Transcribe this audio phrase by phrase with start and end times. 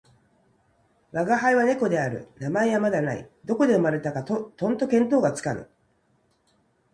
[1.11, 2.27] 吾輩は猫である。
[2.39, 3.29] 名前はまだない。
[3.45, 5.69] どこで生れたかとんと見当がつかぬ。